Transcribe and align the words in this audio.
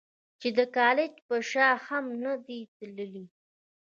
چې 0.39 0.49
د 0.57 0.59
کالج 0.77 1.11
پۀ 1.27 1.37
شا 1.49 1.69
هم 1.85 2.05
نۀ 2.21 2.33
دي 2.45 2.59
تلي- 2.75 3.23